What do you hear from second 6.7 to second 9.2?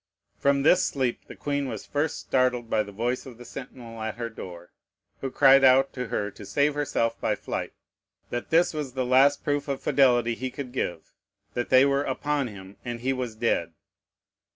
herself by flight, that this was the